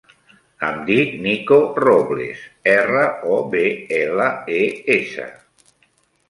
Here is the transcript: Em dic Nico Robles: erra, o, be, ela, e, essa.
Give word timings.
Em 0.67 0.77
dic 0.85 1.11
Nico 1.25 1.57
Robles: 1.83 2.41
erra, 2.71 3.03
o, 3.35 3.37
be, 3.53 3.63
ela, 3.99 4.27
e, 4.63 4.65
essa. 4.97 5.29